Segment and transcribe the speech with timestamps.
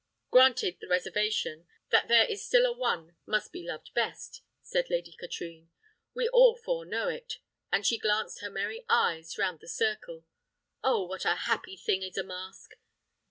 [0.31, 5.11] "Granted the reservation, that there is still a one must be loved best," said Lady
[5.11, 5.69] Katrine;
[6.15, 7.35] "we all four know it,"
[7.71, 10.25] and she glanced her merry eyes round the circle.
[10.83, 12.71] "Oh, what a happy thing is a mask!